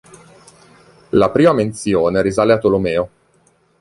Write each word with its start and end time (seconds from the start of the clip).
La 1.11 1.29
prima 1.29 1.53
menzione 1.53 2.23
risale 2.23 2.53
a 2.53 2.57
Tolomeo. 2.57 3.09